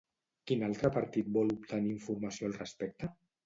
Quin 0.51 0.65
altre 0.67 0.91
partit 0.95 1.31
vol 1.37 1.53
obtenir 1.57 1.95
informació 1.99 2.51
al 2.51 2.61
respecte? 2.61 3.15